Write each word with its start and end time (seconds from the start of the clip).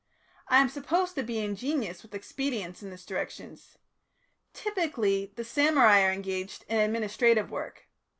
I 0.47 0.59
am 0.59 0.69
supposed 0.69 1.13
to 1.13 1.21
be 1.21 1.37
ingenious 1.37 2.01
with 2.01 2.15
expedients 2.15 2.81
in 2.81 2.89
this 2.89 3.05
direction. 3.05 3.55
Typically, 4.51 5.31
the 5.35 5.43
samurai 5.43 6.01
are 6.01 6.11
engaged 6.11 6.65
in 6.67 6.79
administrative 6.79 7.51
work. 7.51 7.87